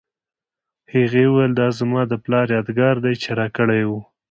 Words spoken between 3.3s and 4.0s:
راکړی یې و